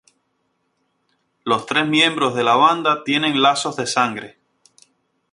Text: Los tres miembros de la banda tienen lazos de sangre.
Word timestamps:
Los 1.43 1.67
tres 1.67 1.87
miembros 1.87 2.33
de 2.33 2.43
la 2.43 2.55
banda 2.55 3.03
tienen 3.03 3.39
lazos 3.39 3.75
de 3.75 3.85
sangre. 3.85 4.39